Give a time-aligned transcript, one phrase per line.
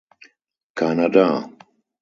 [0.73, 1.29] Keiner da.